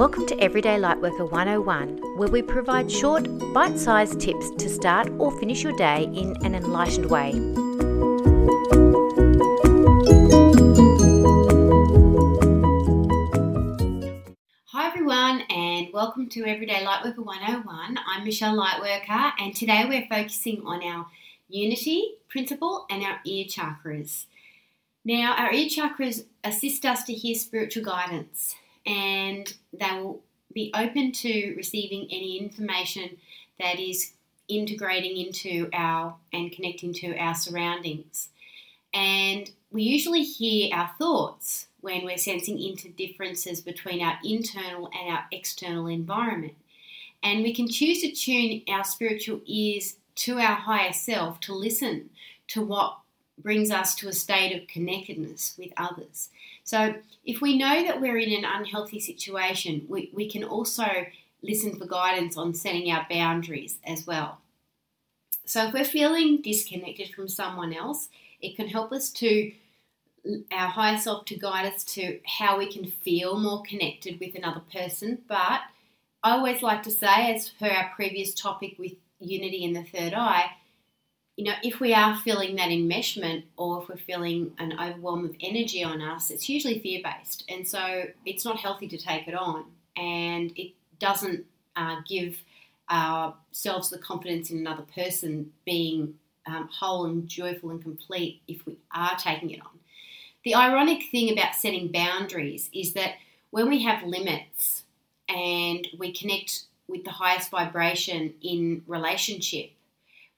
Welcome 0.00 0.24
to 0.28 0.40
Everyday 0.40 0.78
Lightworker 0.78 1.30
101, 1.30 2.16
where 2.16 2.30
we 2.30 2.40
provide 2.40 2.90
short, 2.90 3.28
bite 3.52 3.78
sized 3.78 4.18
tips 4.18 4.50
to 4.52 4.66
start 4.66 5.10
or 5.18 5.30
finish 5.38 5.62
your 5.62 5.74
day 5.74 6.04
in 6.04 6.34
an 6.42 6.54
enlightened 6.54 7.04
way. 7.04 7.32
Hi, 14.68 14.86
everyone, 14.88 15.42
and 15.50 15.88
welcome 15.92 16.30
to 16.30 16.46
Everyday 16.46 16.82
Lightworker 16.82 17.22
101. 17.22 17.98
I'm 18.08 18.24
Michelle 18.24 18.56
Lightworker, 18.56 19.32
and 19.38 19.54
today 19.54 19.84
we're 19.86 20.06
focusing 20.08 20.62
on 20.64 20.82
our 20.82 21.08
unity 21.50 22.14
principle 22.30 22.86
and 22.88 23.02
our 23.02 23.20
ear 23.26 23.44
chakras. 23.44 24.24
Now, 25.04 25.34
our 25.36 25.52
ear 25.52 25.68
chakras 25.68 26.24
assist 26.42 26.86
us 26.86 27.02
to 27.02 27.12
hear 27.12 27.34
spiritual 27.34 27.84
guidance 27.84 28.54
and 28.86 29.52
they 29.72 29.90
will 29.92 30.22
be 30.52 30.72
open 30.74 31.12
to 31.12 31.54
receiving 31.56 32.08
any 32.10 32.38
information 32.38 33.16
that 33.58 33.78
is 33.78 34.12
integrating 34.48 35.16
into 35.16 35.68
our 35.72 36.16
and 36.32 36.52
connecting 36.52 36.92
to 36.92 37.16
our 37.16 37.34
surroundings. 37.34 38.28
And 38.92 39.50
we 39.70 39.82
usually 39.82 40.24
hear 40.24 40.74
our 40.74 40.90
thoughts 40.98 41.68
when 41.80 42.04
we're 42.04 42.18
sensing 42.18 42.60
into 42.60 42.88
differences 42.88 43.60
between 43.60 44.02
our 44.02 44.18
internal 44.24 44.90
and 44.98 45.14
our 45.14 45.24
external 45.30 45.86
environment. 45.86 46.54
And 47.22 47.42
we 47.42 47.54
can 47.54 47.68
choose 47.68 48.00
to 48.00 48.12
tune 48.12 48.62
our 48.68 48.84
spiritual 48.84 49.40
ears 49.46 49.96
to 50.16 50.38
our 50.38 50.56
higher 50.56 50.92
self 50.92 51.40
to 51.40 51.54
listen 51.54 52.10
to 52.48 52.62
what 52.62 52.98
brings 53.42 53.70
us 53.70 53.94
to 53.96 54.08
a 54.08 54.12
state 54.12 54.54
of 54.54 54.68
connectedness 54.68 55.54
with 55.58 55.70
others. 55.76 56.30
So, 56.64 56.94
if 57.24 57.40
we 57.40 57.58
know 57.58 57.84
that 57.84 58.00
we're 58.00 58.18
in 58.18 58.32
an 58.32 58.44
unhealthy 58.44 59.00
situation, 59.00 59.86
we, 59.88 60.10
we 60.12 60.30
can 60.30 60.44
also 60.44 60.86
listen 61.42 61.76
for 61.76 61.86
guidance 61.86 62.36
on 62.36 62.54
setting 62.54 62.90
our 62.90 63.06
boundaries 63.10 63.78
as 63.84 64.06
well. 64.06 64.38
So, 65.44 65.66
if 65.66 65.74
we're 65.74 65.84
feeling 65.84 66.42
disconnected 66.42 67.14
from 67.14 67.28
someone 67.28 67.72
else, 67.72 68.08
it 68.40 68.56
can 68.56 68.68
help 68.68 68.92
us 68.92 69.10
to 69.10 69.52
our 70.52 70.68
higher 70.68 70.98
self 70.98 71.24
to 71.26 71.38
guide 71.38 71.72
us 71.72 71.82
to 71.84 72.20
how 72.26 72.58
we 72.58 72.70
can 72.70 72.84
feel 72.84 73.38
more 73.38 73.62
connected 73.62 74.20
with 74.20 74.34
another 74.34 74.62
person. 74.72 75.18
But 75.28 75.62
I 76.22 76.32
always 76.32 76.62
like 76.62 76.82
to 76.84 76.90
say, 76.90 77.34
as 77.34 77.48
per 77.48 77.68
our 77.68 77.90
previous 77.94 78.34
topic 78.34 78.76
with 78.78 78.92
unity 79.18 79.64
in 79.64 79.72
the 79.72 79.84
third 79.84 80.14
eye, 80.14 80.50
you 81.36 81.44
know, 81.44 81.54
if 81.62 81.80
we 81.80 81.94
are 81.94 82.16
feeling 82.18 82.56
that 82.56 82.68
enmeshment 82.68 83.44
or 83.56 83.82
if 83.82 83.88
we're 83.88 83.96
feeling 83.96 84.52
an 84.58 84.78
overwhelm 84.78 85.24
of 85.24 85.34
energy 85.40 85.82
on 85.82 86.02
us, 86.02 86.30
it's 86.30 86.48
usually 86.48 86.78
fear 86.80 87.00
based. 87.02 87.44
And 87.48 87.66
so 87.66 88.04
it's 88.26 88.44
not 88.44 88.58
healthy 88.58 88.88
to 88.88 88.98
take 88.98 89.26
it 89.26 89.34
on. 89.34 89.64
And 89.96 90.52
it 90.56 90.72
doesn't 90.98 91.44
uh, 91.76 91.96
give 92.06 92.36
ourselves 92.90 93.90
the 93.90 93.98
confidence 93.98 94.50
in 94.50 94.58
another 94.58 94.84
person 94.94 95.52
being 95.64 96.14
um, 96.46 96.68
whole 96.70 97.06
and 97.06 97.28
joyful 97.28 97.70
and 97.70 97.82
complete 97.82 98.42
if 98.48 98.66
we 98.66 98.76
are 98.94 99.16
taking 99.16 99.50
it 99.50 99.60
on. 99.60 99.78
The 100.44 100.54
ironic 100.54 101.04
thing 101.10 101.30
about 101.32 101.54
setting 101.54 101.88
boundaries 101.88 102.70
is 102.72 102.94
that 102.94 103.14
when 103.50 103.68
we 103.68 103.82
have 103.82 104.02
limits 104.02 104.84
and 105.28 105.86
we 105.98 106.12
connect 106.12 106.64
with 106.88 107.04
the 107.04 107.10
highest 107.10 107.50
vibration 107.50 108.34
in 108.42 108.82
relationship, 108.86 109.70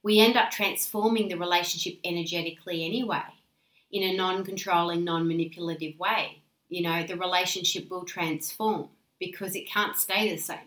we 0.02 0.20
end 0.20 0.36
up 0.36 0.50
transforming 0.50 1.28
the 1.28 1.36
relationship 1.36 1.98
energetically 2.04 2.84
anyway 2.84 3.22
in 3.90 4.02
a 4.02 4.16
non 4.16 4.44
controlling, 4.44 5.04
non 5.04 5.28
manipulative 5.28 5.98
way. 5.98 6.42
You 6.68 6.82
know, 6.82 7.04
the 7.06 7.16
relationship 7.16 7.90
will 7.90 8.04
transform 8.04 8.88
because 9.20 9.54
it 9.54 9.68
can't 9.68 9.96
stay 9.96 10.30
the 10.30 10.40
same. 10.40 10.58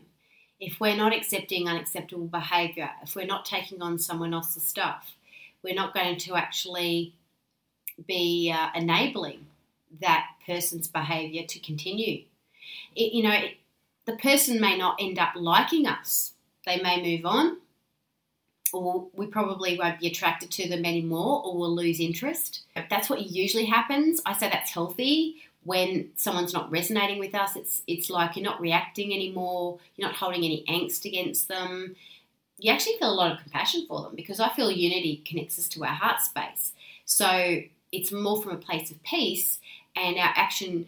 If 0.59 0.79
we're 0.79 0.95
not 0.95 1.13
accepting 1.13 1.67
unacceptable 1.67 2.27
behaviour, 2.27 2.89
if 3.03 3.15
we're 3.15 3.25
not 3.25 3.43
taking 3.43 3.81
on 3.81 3.99
someone 3.99 4.33
else's 4.33 4.63
stuff, 4.63 5.15
we're 5.63 5.75
not 5.75 5.93
going 5.93 6.17
to 6.19 6.35
actually 6.35 7.13
be 8.07 8.53
uh, 8.55 8.69
enabling 8.75 9.47
that 9.99 10.27
person's 10.45 10.87
behaviour 10.87 11.43
to 11.47 11.59
continue. 11.59 12.23
It, 12.95 13.13
you 13.13 13.23
know, 13.23 13.33
it, 13.33 13.57
the 14.05 14.15
person 14.17 14.61
may 14.61 14.77
not 14.77 14.97
end 14.99 15.19
up 15.19 15.33
liking 15.35 15.87
us. 15.87 16.33
They 16.65 16.81
may 16.81 17.01
move 17.01 17.25
on, 17.25 17.57
or 18.73 19.07
we 19.13 19.27
probably 19.27 19.77
won't 19.77 19.99
be 19.99 20.07
attracted 20.07 20.51
to 20.51 20.69
them 20.69 20.85
anymore 20.85 21.41
or 21.45 21.57
we'll 21.57 21.75
lose 21.75 21.99
interest. 21.99 22.63
That's 22.89 23.09
what 23.09 23.21
usually 23.21 23.65
happens. 23.65 24.21
I 24.25 24.33
say 24.33 24.49
that's 24.49 24.71
healthy 24.71 25.37
when 25.63 26.09
someone's 26.15 26.53
not 26.53 26.71
resonating 26.71 27.19
with 27.19 27.35
us. 27.35 27.55
It's 27.55 27.81
it's 27.87 28.09
like 28.09 28.35
you're 28.35 28.45
not 28.45 28.61
reacting 28.61 29.13
anymore, 29.13 29.79
you're 29.95 30.07
not 30.07 30.17
holding 30.17 30.43
any 30.43 30.63
angst 30.67 31.05
against 31.05 31.47
them. 31.47 31.95
You 32.57 32.71
actually 32.71 32.97
feel 32.97 33.11
a 33.11 33.13
lot 33.13 33.31
of 33.31 33.41
compassion 33.41 33.85
for 33.87 34.01
them 34.01 34.15
because 34.15 34.39
I 34.39 34.49
feel 34.49 34.71
unity 34.71 35.23
connects 35.25 35.59
us 35.59 35.67
to 35.69 35.83
our 35.83 35.93
heart 35.93 36.21
space. 36.21 36.73
So 37.05 37.61
it's 37.91 38.11
more 38.11 38.41
from 38.41 38.53
a 38.53 38.57
place 38.57 38.91
of 38.91 39.01
peace 39.03 39.59
and 39.95 40.17
our 40.17 40.33
action 40.35 40.87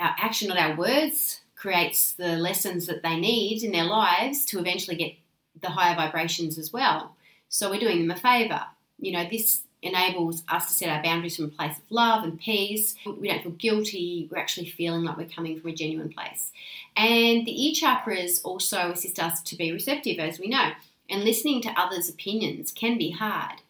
our 0.00 0.14
action, 0.18 0.48
not 0.48 0.58
our 0.58 0.76
words, 0.76 1.40
creates 1.56 2.12
the 2.12 2.36
lessons 2.36 2.86
that 2.86 3.02
they 3.02 3.18
need 3.18 3.62
in 3.62 3.72
their 3.72 3.84
lives 3.84 4.44
to 4.46 4.58
eventually 4.58 4.96
get 4.96 5.14
the 5.60 5.70
higher 5.70 5.96
vibrations 5.96 6.58
as 6.58 6.72
well. 6.72 7.14
So 7.48 7.70
we're 7.70 7.80
doing 7.80 8.00
them 8.00 8.16
a 8.16 8.20
favour. 8.20 8.62
You 8.98 9.12
know, 9.12 9.28
this 9.30 9.62
enables 9.80 10.42
us 10.48 10.66
to 10.66 10.74
set 10.74 10.88
our 10.88 11.02
boundaries 11.02 11.36
from 11.36 11.46
a 11.46 11.48
place 11.48 11.78
of 11.78 11.84
love 11.90 12.24
and 12.24 12.38
peace. 12.38 12.96
We 13.06 13.28
don't 13.28 13.42
feel 13.42 13.52
guilty. 13.52 14.28
We're 14.30 14.38
actually 14.38 14.70
feeling 14.70 15.04
like 15.04 15.16
we're 15.16 15.28
coming 15.28 15.60
from 15.60 15.70
a 15.70 15.74
genuine 15.74 16.08
place. 16.10 16.50
And 16.96 17.46
the 17.46 17.66
ear 17.66 17.74
chakras 17.74 18.40
also 18.44 18.90
assist 18.90 19.20
us 19.20 19.40
to 19.42 19.56
be 19.56 19.72
receptive, 19.72 20.18
as 20.18 20.40
we 20.40 20.48
know. 20.48 20.70
And 21.08 21.22
listening 21.24 21.62
to 21.62 21.80
others' 21.80 22.08
opinions 22.08 22.72
can 22.72 22.98
be 22.98 23.12
hard. 23.12 23.60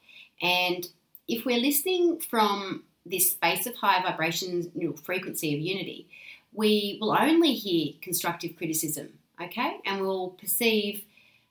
And 0.40 0.88
if 1.28 1.44
we're 1.44 1.58
listening 1.58 2.20
from 2.20 2.84
this 3.04 3.30
space 3.30 3.66
of 3.66 3.74
high 3.76 4.02
vibrations, 4.02 4.68
you 4.74 4.88
know, 4.88 4.94
frequency 4.94 5.54
of 5.54 5.60
unity, 5.60 6.06
we 6.52 6.98
will 7.00 7.12
only 7.12 7.52
hear 7.52 7.92
constructive 8.00 8.56
criticism, 8.56 9.10
okay? 9.40 9.76
And 9.84 10.00
we'll 10.00 10.30
perceive 10.30 11.04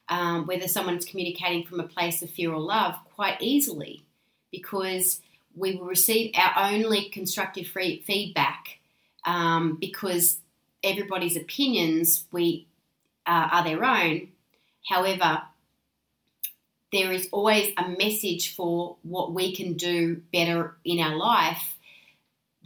um, 0.10 0.46
whether 0.46 0.68
someone's 0.68 1.06
communicating 1.06 1.66
from 1.66 1.80
a 1.80 1.88
place 1.88 2.22
of 2.22 2.30
fear 2.30 2.52
or 2.54 2.60
love 2.60 2.96
quite 3.16 3.38
easily 3.42 4.06
because 4.52 5.22
we 5.56 5.76
will 5.76 5.86
receive 5.86 6.32
our 6.36 6.72
only 6.72 7.10
constructive 7.10 7.68
free 7.68 8.04
feedback 8.06 8.80
um, 9.26 9.78
because 9.80 10.40
everybody's 10.84 11.36
opinions 11.36 12.26
we 12.32 12.68
uh, 13.26 13.50
are 13.52 13.64
their 13.64 13.84
own. 13.84 14.30
However, 14.88 15.42
there 16.94 17.12
is 17.12 17.28
always 17.32 17.74
a 17.78 17.90
message 17.90 18.56
for 18.56 18.96
what 19.04 19.34
we 19.34 19.54
can 19.54 19.74
do 19.74 20.22
better 20.32 20.78
in 20.86 21.00
our 21.00 21.16
life 21.16 21.77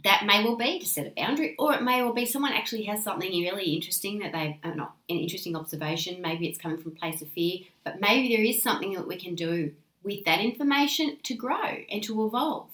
that 0.04 0.24
may 0.26 0.42
well 0.42 0.56
be 0.56 0.78
to 0.78 0.86
set 0.86 1.06
a 1.06 1.10
boundary, 1.10 1.54
or 1.58 1.74
it 1.74 1.82
may 1.82 2.02
well 2.02 2.12
be 2.12 2.26
someone 2.26 2.52
actually 2.52 2.84
has 2.84 3.04
something 3.04 3.30
really 3.30 3.72
interesting 3.74 4.18
that 4.20 4.32
they 4.32 4.58
are 4.64 4.74
not 4.74 4.96
an 5.08 5.16
interesting 5.16 5.54
observation. 5.56 6.20
Maybe 6.20 6.46
it's 6.46 6.58
coming 6.58 6.78
from 6.78 6.92
a 6.92 6.94
place 6.96 7.22
of 7.22 7.28
fear, 7.28 7.60
but 7.84 8.00
maybe 8.00 8.34
there 8.34 8.44
is 8.44 8.62
something 8.62 8.94
that 8.94 9.06
we 9.06 9.16
can 9.16 9.34
do 9.34 9.72
with 10.02 10.24
that 10.24 10.40
information 10.40 11.18
to 11.22 11.34
grow 11.34 11.76
and 11.90 12.02
to 12.02 12.26
evolve. 12.26 12.68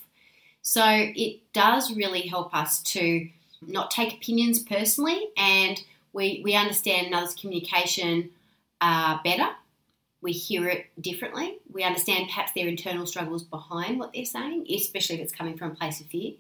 So 0.62 0.84
it 0.87 1.41
does 1.53 1.94
really 1.94 2.22
help 2.22 2.55
us 2.55 2.83
to 2.84 3.28
not 3.66 3.91
take 3.91 4.15
opinions 4.15 4.60
personally, 4.60 5.28
and 5.37 5.83
we 6.12 6.41
we 6.45 6.55
understand 6.55 7.09
another's 7.09 7.34
communication 7.34 8.31
uh, 8.81 9.19
better. 9.22 9.49
We 10.21 10.33
hear 10.33 10.69
it 10.69 10.87
differently. 11.00 11.59
We 11.72 11.84
understand 11.84 12.27
perhaps 12.27 12.53
their 12.53 12.66
internal 12.66 13.06
struggles 13.06 13.45
behind 13.45 13.99
what 13.99 14.12
they're 14.12 14.25
saying, 14.25 14.66
especially 14.75 15.16
if 15.16 15.22
it's 15.22 15.33
coming 15.33 15.56
from 15.56 15.72
a 15.72 15.75
place 15.75 16.00
of 16.00 16.06
fear. 16.06 16.33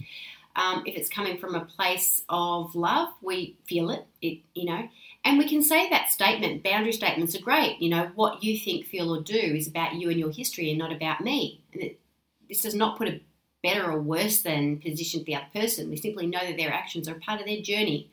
Um, 0.56 0.82
if 0.86 0.96
it's 0.96 1.08
coming 1.08 1.38
from 1.38 1.54
a 1.54 1.64
place 1.64 2.22
of 2.28 2.74
love, 2.74 3.10
we 3.22 3.56
feel 3.66 3.90
it, 3.90 4.06
it, 4.20 4.40
you 4.54 4.64
know, 4.64 4.88
and 5.24 5.38
we 5.38 5.48
can 5.48 5.62
say 5.62 5.88
that 5.88 6.10
statement. 6.10 6.64
Boundary 6.64 6.92
statements 6.92 7.36
are 7.36 7.40
great. 7.42 7.80
You 7.80 7.90
know, 7.90 8.10
what 8.14 8.42
you 8.42 8.58
think, 8.58 8.86
feel, 8.86 9.14
or 9.14 9.22
do 9.22 9.36
is 9.36 9.68
about 9.68 9.94
you 9.94 10.10
and 10.10 10.18
your 10.18 10.32
history 10.32 10.70
and 10.70 10.78
not 10.78 10.92
about 10.92 11.20
me. 11.20 11.60
And 11.72 11.82
it, 11.82 12.00
this 12.48 12.62
does 12.62 12.74
not 12.74 12.98
put 12.98 13.08
a 13.08 13.20
better 13.62 13.90
or 13.90 14.00
worse 14.00 14.42
than 14.42 14.78
position 14.78 15.20
to 15.20 15.26
the 15.26 15.34
other 15.34 15.46
person. 15.52 15.90
We 15.90 15.96
simply 15.96 16.26
know 16.26 16.40
that 16.40 16.56
their 16.56 16.72
actions 16.72 17.08
are 17.08 17.14
part 17.14 17.40
of 17.40 17.46
their 17.46 17.60
journey 17.60 18.10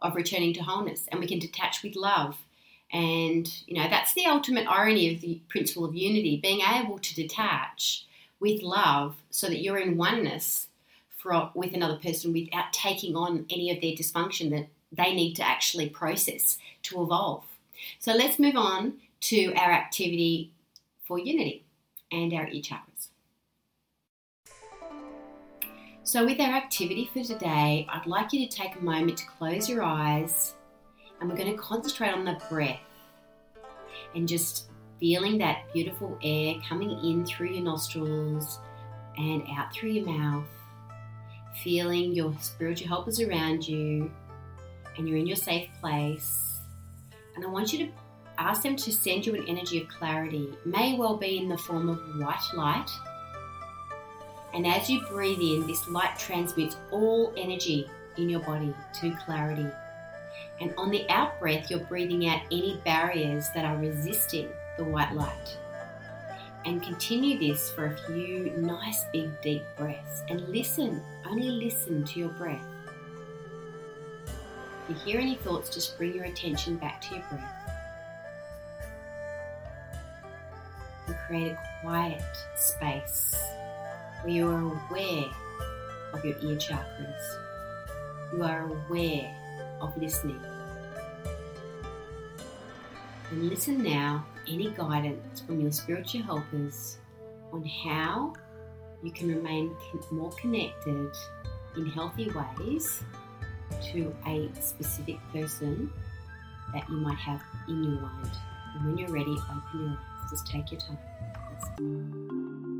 of 0.00 0.14
returning 0.14 0.52
to 0.54 0.62
wholeness, 0.62 1.06
and 1.10 1.20
we 1.20 1.26
can 1.26 1.38
detach 1.38 1.82
with 1.82 1.96
love. 1.96 2.36
And, 2.92 3.50
you 3.66 3.74
know, 3.74 3.88
that's 3.88 4.14
the 4.14 4.26
ultimate 4.26 4.68
irony 4.68 5.14
of 5.14 5.20
the 5.20 5.40
principle 5.48 5.84
of 5.84 5.94
unity 5.94 6.38
being 6.40 6.60
able 6.60 6.98
to 6.98 7.14
detach 7.14 8.06
with 8.38 8.62
love 8.62 9.16
so 9.30 9.48
that 9.48 9.62
you're 9.62 9.78
in 9.78 9.96
oneness 9.96 10.68
for, 11.24 11.50
with 11.54 11.72
another 11.72 11.96
person 11.96 12.34
without 12.34 12.72
taking 12.72 13.16
on 13.16 13.46
any 13.48 13.70
of 13.70 13.80
their 13.80 13.92
dysfunction 13.92 14.50
that 14.50 14.68
they 14.92 15.14
need 15.14 15.34
to 15.34 15.42
actually 15.42 15.88
process 15.88 16.58
to 16.82 17.02
evolve. 17.02 17.44
So 17.98 18.12
let's 18.12 18.38
move 18.38 18.56
on 18.56 18.98
to 19.22 19.54
our 19.54 19.72
activity 19.72 20.52
for 21.02 21.18
unity 21.18 21.64
and 22.12 22.32
our 22.34 22.46
ear 22.48 22.62
chakras. 22.62 23.08
So, 26.06 26.26
with 26.26 26.38
our 26.38 26.52
activity 26.52 27.08
for 27.14 27.24
today, 27.24 27.86
I'd 27.90 28.06
like 28.06 28.34
you 28.34 28.46
to 28.46 28.56
take 28.56 28.76
a 28.76 28.84
moment 28.84 29.16
to 29.18 29.26
close 29.38 29.70
your 29.70 29.82
eyes. 29.82 30.52
And 31.18 31.30
we're 31.30 31.36
going 31.36 31.50
to 31.50 31.56
concentrate 31.56 32.12
on 32.12 32.26
the 32.26 32.38
breath 32.50 32.78
and 34.14 34.28
just 34.28 34.68
feeling 35.00 35.38
that 35.38 35.72
beautiful 35.72 36.18
air 36.22 36.56
coming 36.68 36.90
in 36.90 37.24
through 37.24 37.48
your 37.48 37.64
nostrils 37.64 38.58
and 39.16 39.42
out 39.56 39.72
through 39.72 39.90
your 39.90 40.04
mouth. 40.04 40.44
Feeling 41.62 42.12
your 42.12 42.34
spiritual 42.40 42.88
helpers 42.88 43.20
around 43.20 43.66
you 43.66 44.10
and 44.96 45.08
you're 45.08 45.18
in 45.18 45.26
your 45.26 45.36
safe 45.36 45.68
place. 45.80 46.60
And 47.36 47.44
I 47.44 47.48
want 47.48 47.72
you 47.72 47.86
to 47.86 47.92
ask 48.38 48.62
them 48.62 48.76
to 48.76 48.92
send 48.92 49.26
you 49.26 49.34
an 49.34 49.46
energy 49.48 49.80
of 49.80 49.88
clarity. 49.88 50.48
It 50.52 50.66
may 50.66 50.96
well 50.96 51.16
be 51.16 51.38
in 51.38 51.48
the 51.48 51.58
form 51.58 51.88
of 51.88 51.98
white 52.18 52.42
light. 52.54 52.90
And 54.52 54.66
as 54.66 54.88
you 54.88 55.00
breathe 55.08 55.40
in, 55.40 55.66
this 55.66 55.88
light 55.88 56.18
transmits 56.18 56.76
all 56.90 57.32
energy 57.36 57.88
in 58.16 58.28
your 58.28 58.40
body 58.40 58.72
to 59.00 59.16
clarity. 59.24 59.66
And 60.60 60.72
on 60.76 60.90
the 60.90 61.08
out 61.08 61.40
breath, 61.40 61.70
you're 61.70 61.80
breathing 61.80 62.28
out 62.28 62.42
any 62.52 62.80
barriers 62.84 63.48
that 63.54 63.64
are 63.64 63.76
resisting 63.76 64.48
the 64.76 64.84
white 64.84 65.12
light. 65.12 65.58
And 66.64 66.82
continue 66.82 67.38
this 67.38 67.70
for 67.70 67.86
a 67.86 67.96
few 68.06 68.50
nice, 68.56 69.04
big, 69.12 69.30
deep 69.42 69.64
breaths. 69.76 70.22
And 70.28 70.48
listen, 70.48 71.02
only 71.28 71.50
listen 71.50 72.04
to 72.04 72.18
your 72.18 72.30
breath. 72.30 72.64
If 74.88 74.96
you 74.96 75.12
hear 75.12 75.20
any 75.20 75.34
thoughts, 75.36 75.68
just 75.68 75.96
bring 75.98 76.14
your 76.14 76.24
attention 76.24 76.76
back 76.76 77.02
to 77.02 77.16
your 77.16 77.24
breath. 77.30 77.54
And 81.06 81.16
create 81.26 81.52
a 81.52 81.58
quiet 81.82 82.22
space 82.56 83.34
where 84.22 84.32
you 84.32 84.50
are 84.50 84.60
aware 84.60 85.30
of 86.14 86.24
your 86.24 86.36
ear 86.38 86.56
chakras. 86.56 87.36
You 88.32 88.42
are 88.42 88.70
aware 88.70 89.34
of 89.82 89.94
listening. 89.98 90.40
And 93.30 93.50
listen 93.50 93.82
now 93.82 94.24
any 94.48 94.70
guidance 94.70 95.40
from 95.40 95.60
your 95.60 95.72
spiritual 95.72 96.22
helpers 96.22 96.98
on 97.52 97.64
how 97.64 98.32
you 99.02 99.10
can 99.10 99.28
remain 99.28 99.74
more 100.10 100.30
connected 100.32 101.10
in 101.76 101.86
healthy 101.86 102.30
ways 102.30 103.02
to 103.92 104.14
a 104.26 104.50
specific 104.60 105.18
person 105.32 105.90
that 106.72 106.88
you 106.88 106.96
might 106.96 107.18
have 107.18 107.42
in 107.68 107.82
your 107.82 108.00
mind. 108.00 108.30
And 108.74 108.86
when 108.86 108.98
you're 108.98 109.10
ready, 109.10 109.36
open 109.50 109.80
your 109.80 109.90
eyes. 109.90 110.30
Just 110.30 110.46
take 110.46 110.70
your 110.72 110.80
time. 110.80 112.73